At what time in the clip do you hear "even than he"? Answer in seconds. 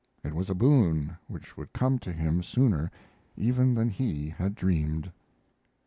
3.37-4.29